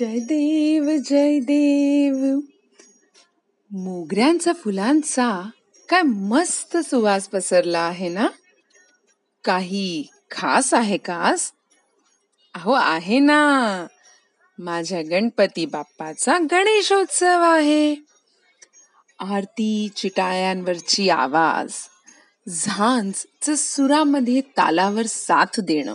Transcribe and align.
जय 0.00 0.18
देव 0.18 0.96
जय 1.04 1.38
देव 1.38 2.40
मोगऱ्यांचा 3.70 4.52
फुलांचा 4.52 5.50
काय 5.88 6.02
मस्त 6.02 6.76
सुवास 6.76 7.28
पसरला 7.28 7.78
आहे 7.78 8.08
ना? 8.08 8.26
काही 9.44 10.06
खास 10.30 10.74
आहे 10.74 10.96
कास 10.96 11.52
अहो 12.54 12.72
आहे 12.72 13.18
ना. 13.18 13.86
माझ्या 14.58 15.02
गणपती 15.02 15.66
बाप्पाचा 15.66 16.38
गणेशोत्सव 16.38 17.40
आहे. 17.42 17.94
आरती 19.18 19.88
चिटाळ्यांवरची 19.96 21.08
आवाज 21.08 21.72
झांज 22.48 23.50
सुरामध्ये 23.50 24.40
तालावर 24.40 25.06
साथ 25.06 25.60
देणं. 25.60 25.94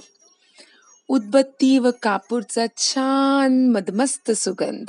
उदबत्ती 1.08 1.80
व 1.80 1.90
कापूरचा 2.02 2.66
छान 2.78 3.72
मदमस्त 3.72 4.32
सुगंध. 4.32 4.86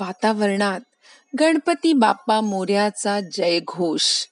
वातावरणात 0.00 0.80
गणपती 1.40 1.92
बाप्पा 1.92 2.40
मोर्याचा 2.40 3.20
जयघोष. 3.20 4.26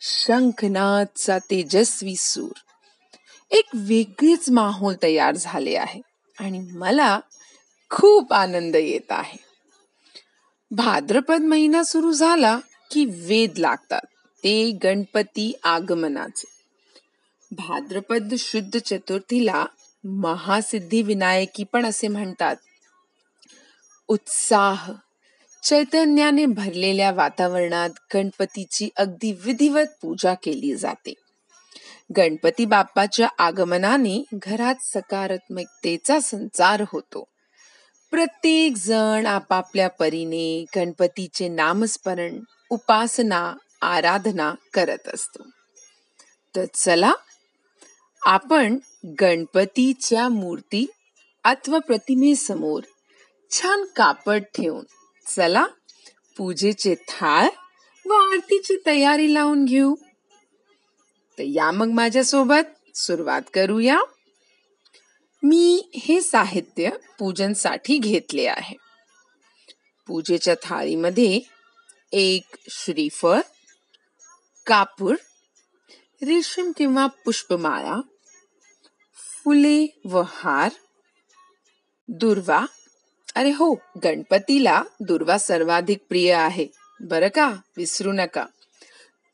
शंखनाथचा 0.00 1.38
तेजस्वी 1.38 2.16
सूर. 2.16 2.58
एक 3.50 3.64
वेगळीच 3.74 4.50
माहोल 4.50 4.94
तयार 5.02 5.36
झाले 5.36 5.76
आहे 5.76 6.00
आणि 6.38 6.58
मला 6.58 7.20
खूप 7.90 8.32
आनंद 8.32 8.76
येत 8.76 9.12
आहे. 9.12 9.38
भाद्रपद 10.70 11.40
महिना 11.40 11.84
सुरू 11.84 12.12
झाला 12.12 12.58
की 12.90 13.04
वेद 13.04 13.58
लागतात 13.58 14.00
ते 14.44 14.70
गणपती 14.70 15.58
आगमनाचे. 15.64 16.44
भाद्रपद 17.50 18.34
शुद्ध 18.38 18.78
चतुर्थीला 18.78 19.66
महासिद्धी 20.04 21.02
विनायकी 21.02 21.64
पण 21.64 21.86
असे 21.86 22.08
म्हणतात. 22.08 22.56
उत्साह 24.08 24.92
चैतन्याने 25.62 26.46
भरलेल्या 26.46 27.12
वातावरणात 27.12 27.90
गणपतीची 28.14 28.88
अगदी 28.96 29.32
विधिवत 29.32 29.86
पूजा 30.02 30.34
केली 30.34 30.76
जाते. 30.76 31.14
गणपती 32.16 32.64
बाप्पाच्या 32.64 33.28
आगमनाने 33.38 34.24
घरात 34.32 34.74
सकारात्मकतेचा 34.82 36.20
संचार 36.20 36.82
होतो. 36.92 37.24
प्रत्येक 38.10 38.76
जण 38.76 39.26
आपापल्या 39.26 39.88
परीने 39.88 40.64
गणपतीचे 40.76 41.48
नामस्मरण 41.48 42.40
उपासना 42.70 43.54
आराधना 43.82 44.54
करत 44.74 45.08
असतो. 45.14 45.42
तर 46.56 46.64
चला 46.74 47.12
आपण 48.22 48.78
गणपतीच्या 49.20 50.28
मूर्ती 50.28 50.86
अथवा 51.44 51.78
प्रतिमेसमोर 51.78 52.82
छान 53.50 53.84
कापड 53.96 54.42
ठेवून 54.54 54.84
चला 55.26 55.66
पूजेचे 56.36 56.94
थाळ 56.94 57.48
व 58.06 58.12
आरतीची 58.12 58.76
तयारी 58.86 59.34
लावून 59.34 59.64
घेऊ. 59.64 59.94
तर 61.38 61.42
या 61.42 61.70
मग 61.70 61.86
माझ्यासोबत 61.86 62.96
सुरुवात 62.96 63.42
करूया. 63.54 64.00
मी 65.42 65.90
हे 65.94 66.20
साहित्य 66.20 66.90
पूजनसाठी 67.18 67.98
घेतले 67.98 68.46
आहे. 68.46 68.76
पूजेच्या 70.06 70.54
थाळीमध्ये 70.62 71.40
एक 72.12 72.56
श्रीफळ 72.68 73.40
कापूर 74.66 75.14
रेशीम 76.22 76.72
किंवा 76.76 77.06
पुष्पमाळा 77.06 78.00
फुले 79.44 80.00
व 80.04 80.22
हार 80.26 80.72
दुर्वा 82.08 82.66
अरे 83.34 83.50
हो 83.50 83.74
गणपतीला 84.04 84.82
दुर्वा 85.00 85.38
सर्वाधिक 85.38 85.98
प्रिय 86.08 86.32
आहे. 86.32 86.66
बर 87.00 87.28
का? 87.28 87.56
विसरू 87.76 88.12
नका. 88.12 88.46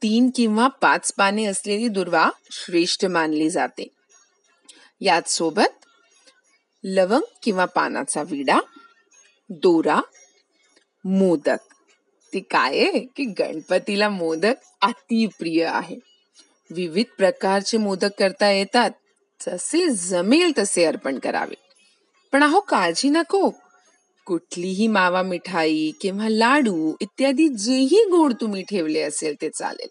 तीन 0.02 0.30
किंवा 0.36 0.68
पाच 0.68 1.12
पाने 1.12 1.44
असलेली 1.44 1.88
दुर्वा 1.88 2.30
श्रेष्ठ 2.50 3.04
मानली 3.04 3.50
जाते. 3.50 3.88
यात 5.00 5.28
सोबत 5.28 5.86
लवंग 6.84 7.22
किंवा 7.42 7.64
पानाचा 7.64 8.22
विडा 8.22 8.60
दोरा 9.50 10.00
मोदक. 11.04 11.74
ते 12.34 12.40
काय 12.40 12.78
आहे? 12.78 13.06
की 13.16 13.24
गणपतीला 13.24 14.08
मोदक 14.08 14.54
अतिप्रिय 14.82 15.64
आहे. 15.64 15.96
विविध 16.70 17.06
प्रकारचे 17.18 17.78
मोदक 17.78 18.10
करता 18.18 18.50
येतात. 18.50 18.90
जसे 19.40 19.88
जमेल 19.88 20.52
तसे 20.58 20.84
अर्पण 20.84 21.18
करावे. 21.18 21.54
पण 22.32 22.42
अहो 22.42 22.60
काळजी 22.60 23.08
नको. 23.08 23.50
कुठलीही 24.26 24.86
मावा 24.86 25.22
मिठाई 25.22 25.92
किंवा 26.00 26.28
लाडू 26.28 26.94
इत्यादी 27.00 27.48
जेही 27.48 28.04
गोड 28.04 28.32
तुम्ही 28.40 28.62
ठेवले 28.62 29.00
असेल 29.00 29.34
ते 29.42 29.50
चालेल. 29.50 29.88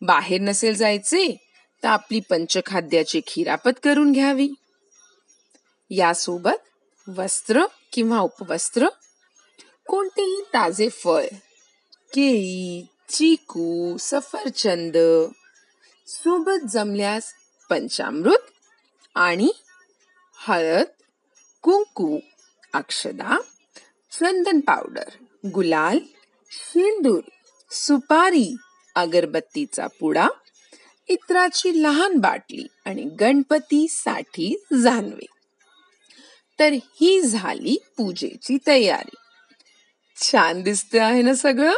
बाहेर 0.00 0.40
नसेल 0.40 0.74
जायचे 0.74 1.36
तर 1.82 1.88
आपली 1.88 2.20
पंचखाद्याची 2.20 3.20
खिरापत 3.26 3.70
करून 3.84 4.12
घ्यावी. 4.12 4.48
यासोबत 5.90 6.60
वस्त्र 7.18 7.64
किंवा 7.92 8.18
उपवस्त्र 8.18 8.88
कोणतेही 9.88 10.40
ताजे 10.40 10.88
फळ 10.88 11.24
केळी 12.14 12.86
चिकू 13.08 13.96
सफरचंद 13.96 14.96
सोबत 16.06 16.66
जमल्यास 16.66 17.32
पंचामृत 17.70 18.50
आणि 19.14 19.50
हळद 20.34 20.86
कुंकू 21.62 22.18
अक्षदा 22.72 23.40
चंदन 24.12 24.60
पावडर 24.60 25.24
गुलाल 25.48 25.98
शेंदूर 26.50 27.20
सुपारी 27.70 28.56
अगरबत्तीचा 28.94 29.86
पुडा 29.86 30.28
इत्राची 31.08 31.82
लहान 31.82 32.16
बाटली 32.16 32.66
आणि 32.84 33.02
गणपतीसाठी 33.02 34.64
जानवे 34.82 35.26
तर 36.58 36.72
ही 36.72 37.20
झाली 37.20 37.76
पूजेची 37.96 38.58
तयारी. 38.66 39.16
छान 40.16 40.62
दिसते 40.62 40.98
आहे 40.98 41.22
ना 41.22 41.34
सगळं? 41.34 41.74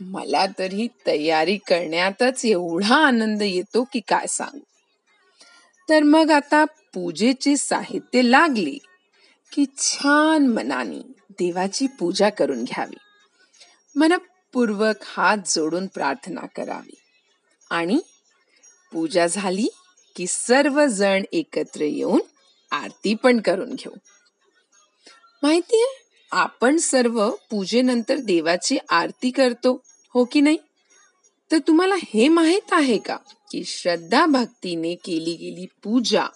मला 0.00 0.46
तर 0.58 0.72
ही 0.72 0.88
तयारी 1.06 1.56
करण्यातच 1.56 2.44
एवढा 2.44 2.96
आनंद 2.96 3.42
येतो 3.42 3.84
की 3.84 4.00
काय 4.00 4.26
सांगू? 4.26 4.73
तर 5.88 6.02
मग 6.02 6.30
आता 6.30 6.64
पूजेचे 6.64 7.56
साहित्य 7.56 8.22
लागले 8.22 8.78
की 9.52 9.64
छान 9.78 10.46
मनाने 10.46 10.98
देवाची 11.30 11.86
पूजा 11.86 12.30
करून 12.30 12.64
घ्यावी. 12.64 12.96
मनपूर्वक 13.96 14.96
हात 15.04 15.38
जोडून 15.46 15.86
प्रार्थना 15.86 16.46
करावी. 16.46 16.94
आणि 17.70 17.98
पूजा 18.92 19.26
झाली 19.26 19.68
की 20.16 20.26
सर्वजण 20.26 21.22
एकत्र 21.32 21.80
येऊन 21.80 22.20
आरती 22.70 23.14
पण 23.14 23.40
करून 23.40 23.74
घेऊ. 23.74 23.92
माहितीये? 25.42 26.00
आपण 26.30 26.76
सर्व 26.76 27.30
पूजेनंतर 27.50 28.16
देवाची 28.16 28.78
आरती 28.90 29.30
करतो 29.30 29.82
हो 30.14 30.24
की 30.24 30.40
नाही? 30.40 30.58
तर 31.54 31.58
तुम्हाला 31.58 31.94
हे 32.14 32.28
माहीत 32.28 32.72
आहे 32.72 32.98
का 32.98 33.16
की 33.50 33.64
श्रद्धा 33.64 34.26
भक्तीने 34.26 34.94
केली 34.94 35.34
गेली 35.36 35.66
पूजा 35.84 36.26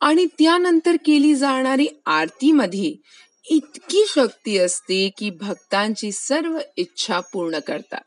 आणि 0.00 0.26
त्यानंतर 0.26 0.96
केली 1.04 1.34
जाणारी 1.34 1.86
आरतीमध्ये 2.06 2.94
इतकी 3.50 4.04
शक्ती 4.08 4.58
असते 4.58 5.10
की 5.18 5.30
भक्तांची 5.30 6.12
सर्व 6.12 6.58
इच्छा 6.76 7.20
पूर्ण 7.20 7.58
करतात. 7.58 8.00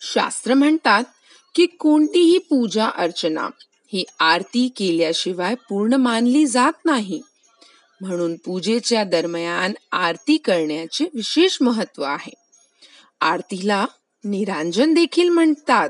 शास्त्र 0.00 0.54
म्हणतात 0.54 1.04
की 1.54 1.66
कोणतीही 1.66 2.38
पूजा 2.38 2.86
अर्चना 2.86 3.48
ही 3.92 4.04
आरती 4.20 4.68
केल्याशिवाय 4.68 5.54
पूर्ण 5.54 5.94
मानली 5.94 6.46
जात 6.46 6.84
नाही. 6.84 7.22
म्हणून 8.00 8.36
पूजेच्या 8.36 9.04
दरम्यान 9.04 9.72
आरती 9.92 10.36
करण्याचे 10.36 11.04
विशेष 11.14 11.58
महत्त्व 11.60 12.02
आहे. 12.02 12.34
आरतीला 13.20 13.86
निरांजन 14.30 14.94
देखील 14.94 15.28
म्हणतात. 15.28 15.88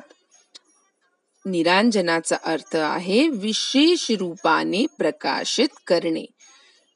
निरांजनाचा 1.46 2.36
अर्थ 2.44 2.76
आहे 2.76 3.28
विशेष 3.28 4.10
रूपाने 4.10 4.86
प्रकाशित 4.98 5.68
करणे. 5.86 6.26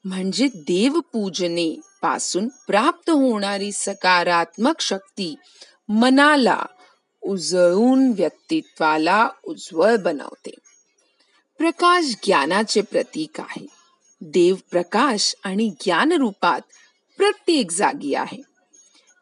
म्हणजे 0.05 0.47
देवपूजने 0.47 1.79
पासून 2.01 2.47
प्राप्त 2.47 3.09
होणारी 3.09 3.71
सकारात्मक 3.71 4.81
शक्ती 4.81 5.35
मनाला 5.89 6.65
उजळून 7.21 8.11
व्यक्तित्वाला 8.11 9.29
उज्ज्वल 9.43 9.97
बनवते. 9.97 10.51
प्रकाश 11.57 12.05
ज्ञानाचे 12.25 12.81
प्रतीक 12.81 13.39
आहे. 13.39 13.67
देव 14.21 14.55
प्रकाश 14.71 15.35
आणि 15.43 15.69
ज्ञान 15.69 16.11
रूपात 16.11 16.61
प्रत्येक 17.17 17.71
जागी 17.71 18.13
आहे. 18.13 18.41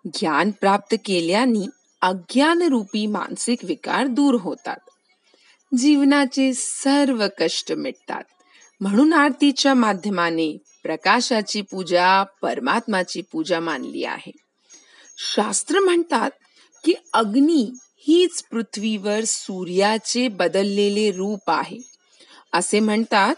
ज्ञान 0.06 0.52
प्राप्त 0.52 0.96
केल्याने 1.06 1.81
अज्ञान 2.02 2.62
रूपी 2.62 3.06
मानसिक 3.06 3.60
विकार 3.64 4.08
दूर 4.08 4.36
होतात. 4.36 4.78
जीवनाचे 5.78 6.54
सर्व 6.54 7.28
कष्ट 7.40 7.72
मिटतात. 7.72 8.24
म्हणून 8.82 9.14
आरतीच्या 9.14 9.74
माध्यमाने 9.74 10.58
प्रकाशाची 10.84 11.62
पूजा 11.62 12.24
परमात्माची 12.24 13.22
पूजा 13.22 13.60
मानली 13.60 14.04
आहे. 14.04 14.32
शास्त्र 15.36 15.80
म्हणतात 15.80 16.32
की 16.86 16.94
अग्नी 17.14 17.72
हीच 17.80 18.44
पृथ्वीवर 18.44 19.24
सूर्याचे 19.24 20.28
बदललेले 20.28 21.12
रूप 21.12 21.50
आहे. 21.50 21.78
असे 22.54 22.80
म्हणतात 22.80 23.36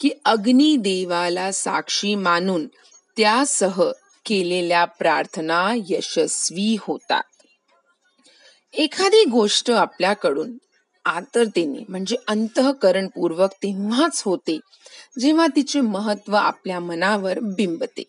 की 0.00 0.10
अग्नी 0.24 0.76
देवाला 0.76 1.52
साक्षी 1.52 2.14
मानून 2.14 2.66
त्यासह 3.16 3.82
केलेल्या 4.26 4.84
प्रार्थना 4.84 5.74
यशस्वी 5.88 6.76
होतात. 6.80 7.37
एखादी 8.74 9.24
गोष्ट 9.24 9.70
आपल्याकडून 9.70 10.56
आतरतेने 11.04 11.84
म्हणजे 11.88 12.16
अंतःकरणपूर्वक 12.28 13.50
तेव्हाच 13.52 14.22
होते 14.26 14.58
जेव्हा 15.20 15.46
तिचे 15.46 15.80
महत्त्व 15.80 16.34
आपल्या 16.34 16.80
मनावर 16.80 17.38
बिंबते. 17.38 18.02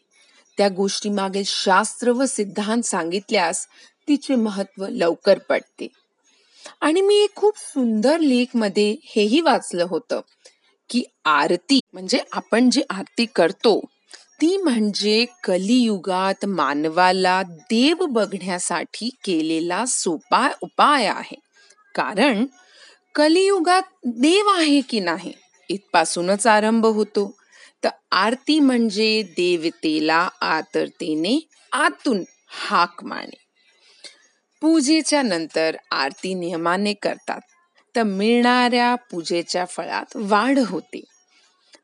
त्या 0.57 0.69
गोष्टी 0.69 1.09
मागे 1.09 1.43
शास्त्र 1.45 2.11
व 2.11 2.25
सिद्धांत 2.25 2.83
सांगितल्यास 2.83 3.65
तिचे 4.07 4.35
महत्त्व 4.35 4.85
लवकर 4.89 5.39
पडते 5.39 5.87
आणि 6.81 7.01
मी 7.01 7.15
एक 7.15 7.35
खूप 7.35 7.57
सुंदर 7.57 8.19
लेखमध्ये 8.19 8.95
हेही 9.03 9.41
वाचलं 9.41 9.85
होतं 9.89 10.21
की 10.89 11.03
आरती 11.25 11.79
म्हणजे 11.93 12.19
आपण 12.31 12.69
जी 12.69 12.81
आरती 12.89 13.25
करतो 13.25 13.79
ती 14.41 14.57
म्हणजे 14.57 15.25
कलियुगात 15.43 16.45
मानवाला 16.45 17.43
देव 17.43 18.05
बघण्यासाठी 18.05 19.09
केलेला 19.23 19.85
सोपा 19.85 20.49
उपाय 20.61 21.05
आहे. 21.05 21.35
कारण 21.95 22.45
कलियुगात 23.15 23.81
देव 24.05 24.47
आहे 24.47 24.81
की 24.81 24.99
नाही 24.99 25.33
इथपासूनच 25.69 26.47
आरंभ 26.47 26.85
होतो. 26.85 27.35
तर 27.83 27.89
आरती 28.11 28.59
म्हणजे 28.59 29.23
देवतेला 29.23 30.29
आतरतेने 30.41 31.47
आतून 31.71 32.23
हाक 32.47 33.03
माने 33.03 33.37
पूजेच्या 34.61 35.21
नंतर 35.21 35.75
आरती 35.91 36.33
नियमाने 36.33 36.93
करतात. 36.93 37.41
तर 37.95 38.03
मिळणाऱ्या 38.03 38.95
पूजेच्या 38.95 39.65
फळात 39.65 40.05
वाढ 40.15 40.59
होते. 40.59 41.01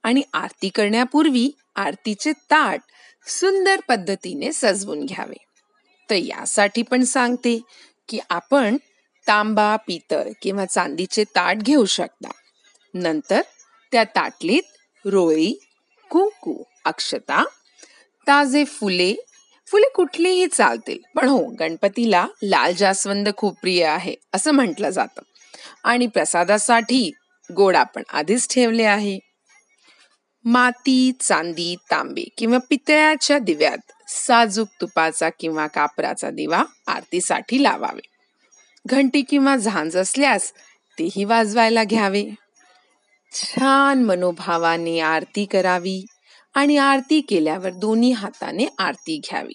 आणि 0.04 0.22
आरती 0.34 0.70
करण्यापूर्वी 0.70 1.50
आरतीचे 1.76 2.32
ताट 2.32 2.82
सुंदर 3.28 3.80
पद्धतीने 3.88 4.54
सजवून 4.54 5.06
घ्यावे. 5.06 5.46
तर 6.10 6.16
यासाठी 6.16 6.82
पण 6.82 7.04
सांगते 7.04 7.62
की 8.10 8.20
आपण 8.30 8.78
तांबा 9.28 9.76
पितळ 9.76 10.30
किंवा 10.42 10.66
चांदीचे 10.66 11.24
ताट 11.24 11.58
घेऊ 11.58 11.86
शकता. 11.86 12.32
नंतर 12.94 13.42
त्या 13.92 14.04
ताटलीत 14.04 14.62
रोळी 15.06 15.60
कुंकू 16.10 16.64
अक्षता 16.86 17.44
ताजे 18.28 18.66
फुले 18.66 19.16
फुले 19.68 19.90
कुठलीही 19.96 20.48
चालतील. 20.48 20.98
पण 21.16 21.28
हो 21.30 21.46
गणपतीला 21.46 22.28
लाल 22.44 22.74
जास्वंद 22.74 23.30
खूप 23.38 23.58
प्रिय 23.62 23.86
आहे 23.86 24.16
असं 24.34 24.52
म्हटलं 24.52 24.90
जातं. 24.90 25.22
आणि 25.84 26.08
प्रसादासाठी 26.08 27.12
गोड 27.56 27.76
आपण 27.76 28.04
आधीच 28.10 28.54
ठेवले 28.54 28.84
आहे. 28.84 29.20
माती 30.46 31.12
चांदी 31.20 31.76
तांबे 31.92 32.24
किंवा 32.38 32.58
पितळ्याच्या 32.70 33.40
दिव्यात 33.40 33.92
साजूक 34.08 34.68
तुपाचा 34.82 35.30
किंवा 35.30 35.68
कापराचा 35.68 36.30
दिवा 36.30 36.64
आरतीसाठी 36.88 37.64
लावावे. 37.64 38.02
घंटी 38.86 39.22
किंवा 39.22 39.56
झांज 39.56 39.98
असल्यास 39.98 40.52
तेही 41.00 41.24
वाजवायला 41.24 41.84
घ्यावे. 41.84 42.26
छान 43.32 44.04
मनोभावाने 44.04 45.00
आरती 45.00 45.46
करावी 45.46 46.06
आणि 46.56 46.78
आरती 46.78 47.22
केल्यावर 47.22 47.70
दोन्ही 47.70 48.12
हाताने 48.12 48.66
आरती 48.80 49.18
घ्यावी. 49.18 49.54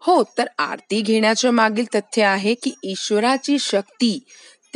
हो 0.00 0.24
तर 0.38 0.46
आरती 0.58 1.00
घेण्याच्या 1.00 1.50
मागील 1.50 1.84
तथ्य 1.94 2.22
आहे 2.22 2.54
की 2.54 2.70
ईश्वराची 2.82 3.58
शक्ती 3.58 4.18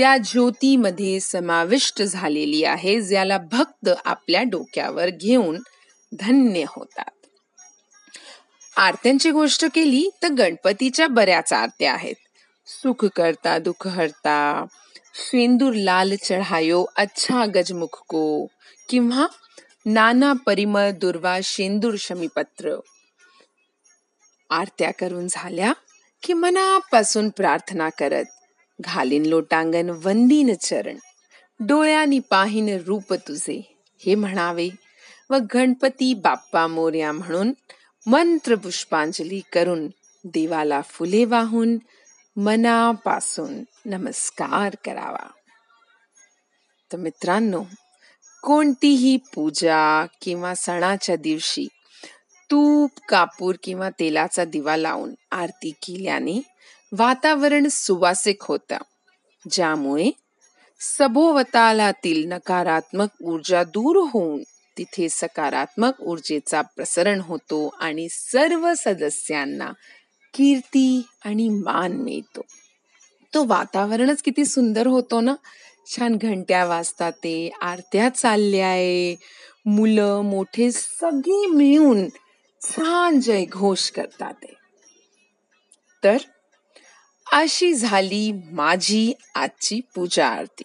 त्या 0.00 0.16
ज्योतीमध्ये 0.16 1.20
समाविष्ट 1.20 2.02
झालेली 2.02 2.64
आहे 2.64 3.00
ज्याला 3.00 3.38
भक्त 3.38 3.88
आपल्या 4.04 4.42
डोक्यावर 4.42 5.08
घेऊन 5.10 5.58
धन्य 6.20 6.64
होतात. 6.68 7.26
आरत्यांची 8.76 9.30
गोष्ट 9.30 9.64
केली 9.74 10.10
तर 10.22 10.28
गणपतीच्या 10.28 11.06
बऱ्याच 11.06 11.52
आरत्या 11.52 11.92
आहेत. 11.92 12.14
सुख 12.66 13.04
करता 13.04 13.58
दुख 13.58 13.88
हरता 13.88 14.64
शेंदूर 15.14 15.72
लाल 15.72 16.14
चढायो 16.22 16.84
अच्छा 16.96 17.46
गजमुख 17.54 18.02
को 18.08 18.46
किंवा 18.88 19.26
नाना 19.86 20.32
परिमळ 20.32 20.90
दुर्वा 20.90 21.38
शेंदूर 21.42 21.94
शमीपत्र. 21.98 22.80
आरत्या 24.50 24.90
करून 24.90 25.26
झाल्या 25.30 25.72
की 26.22 26.32
मनापासून 26.32 27.28
प्रार्थना 27.28 27.88
करत 27.88 28.24
घालीन 28.80 29.26
लोटांगण 29.26 29.90
वंदीन 30.04 30.54
चरण. 30.54 30.96
डोळ्यानी 31.60 32.18
पाहिन 32.18 32.78
रूप 32.86 33.12
तुझे 33.12 33.84
हे 34.06 34.14
म्हणावे. 34.14 34.68
व 35.30 35.36
गणपती 35.54 36.14
बाप्पा 36.14 36.66
मोर्या 36.66 37.12
म्हणून 37.12 37.52
मंत्र 38.06 38.54
पुष्पांजली 38.54 39.40
करून 39.52 39.88
देवाला 40.24 40.80
फुले 40.80 41.24
वाहून 41.24 41.78
मनापासून 42.36 43.62
नमस्कार 43.84 44.76
करावा. 44.84 45.30
तर 46.92 46.96
मित्रांनो 46.96 47.64
कोणतीही 48.42 49.16
पूजा 49.16 50.06
किंवा 50.22 50.54
सणाच्या 50.54 51.16
दिवशी 51.16 51.66
तूप 52.50 52.90
कापूर 53.08 53.54
किंवा 53.62 53.90
तेलाचा 53.90 54.44
दिवा 54.44 54.76
लावून 54.76 55.14
आरती 55.30 55.70
केल्याने 55.70 56.42
वातावरण 56.92 57.66
सुवासिक 57.70 58.42
होतं. 58.42 58.76
ज्यामुळे 59.50 60.10
सभोवतालातील 60.80 62.32
नकारात्मक 62.32 63.08
ऊर्जा 63.24 63.64
दूर 63.64 64.08
होऊन 64.12 64.42
तिथे 64.78 65.08
सकारात्मक 65.08 66.00
ऊर्जेचा 66.00 66.62
प्रसरण 66.62 67.20
होतो 67.20 67.74
आणि 67.80 68.08
सर्व 68.10 68.72
सदस्यांना 68.78 69.72
कीर्ती 70.34 71.02
आणि 71.24 71.48
मान 71.48 71.92
मिळतो. 71.92 72.40
तो 73.34 73.44
वातावरणच 73.46 74.22
किती 74.22 74.44
सुंदर 74.44 74.86
होतो 74.86 75.20
ना? 75.20 75.34
छान 75.86 76.16
घंट्या 76.16 76.64
वाजतात 76.64 77.12
ते 77.12 77.50
आरत्या 77.62 78.08
चालल्या 78.08 78.66
आहे. 78.66 79.16
मुलं 79.66 80.20
मोठे 80.24 80.72
सगळे 80.72 81.46
मिळून 81.46 82.08
छान 82.60 83.20
जय 83.20 83.44
घोष 83.44 83.90
करतात 83.90 84.34
तर 86.04 86.16
अशी 87.32 87.74
झाली 87.74 88.32
माझी 88.32 89.12
आजची 89.34 89.80
पूजा 89.94 90.28
आरती. 90.28 90.62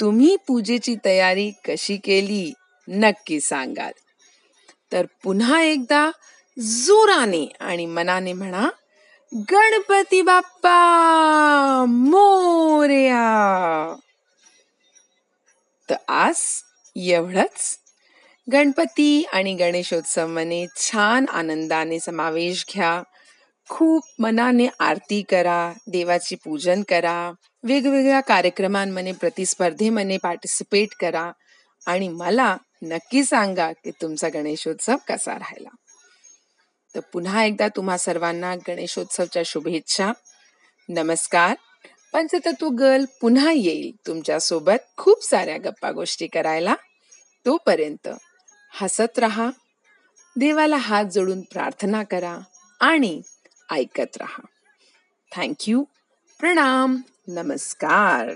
तुम्ही 0.00 0.36
पूजेची 0.36 0.96
तयारी 1.04 1.50
कशी 1.50 1.96
केली 1.96 2.52
नक्की 2.88 3.40
सांगाल. 3.40 3.92
तर 4.92 5.06
पुन्हा 5.22 5.62
एकदा 5.62 6.10
जोराने 6.58 7.52
आणि 7.60 7.86
मनाने 7.86 8.32
म्हणा 8.32 8.68
गणपती 9.52 10.22
बाप्पा 10.22 11.84
मोर्या. 11.88 13.94
तर 15.90 15.96
आज 16.08 16.62
एवढंच. 16.96 17.78
गणपती 18.52 19.26
आणि 19.32 19.54
गणेशोत्सव 19.54 20.26
मने 20.26 20.66
छान 20.76 21.28
आनंदाने 21.28 22.00
समावेश 22.00 22.64
घ्या. 22.74 23.02
खूप 23.68 24.02
मनाने 24.18 24.66
आरती 24.80 25.22
करा 25.22 25.72
देवाची 25.86 26.36
पूजन 26.36 26.82
करा 26.82 27.32
वेगवेगळ्या 27.62 28.20
कार्यक्रमांमध्ये 28.20 29.12
प्रतिस्पर्धेमध्ये 29.12 30.18
पार्टिसिपेट 30.18 30.88
करा. 31.00 31.32
आणि 31.86 32.08
मला 32.08 32.56
नक्की 32.82 33.24
सांगा 33.24 33.72
की 33.72 33.90
तुमचा 33.90 34.28
गणेशोत्सव 34.28 34.96
कसा 35.08 35.34
राहिला. 35.34 35.68
तर 36.94 37.00
पुन्हा 37.00 37.44
एकदा 37.44 37.68
तुम्हा 37.68 37.96
सर्वांना 37.96 38.54
गणेशोत्सवच्या 38.54 39.42
शुभेच्छा. 39.46 40.12
नमस्कार. 40.88 41.56
पंचतत्व 42.12 42.68
गर्ल 42.68 43.04
पुन्हा 43.20 43.52
येईल 43.52 43.92
तुमच्यासोबत 44.06 44.96
खूप 44.96 45.24
साऱ्या 45.24 45.58
गप्पा 45.58 45.92
गोष्टी 45.92 46.26
करायला. 46.26 46.74
तोपर्यंत 47.46 48.08
हसत 48.72 49.18
रहा. 49.18 49.50
देवाला 50.36 50.76
हात 50.76 51.04
जोडून 51.04 51.40
प्रार्थना 51.40 52.02
करा. 52.02 52.38
आणि 52.80 53.20
ऐकत 53.72 54.16
राहा. 54.16 54.46
थँक्यू 55.36 55.84
प्रणाम. 56.38 56.96
नमस्कार. 57.28 58.34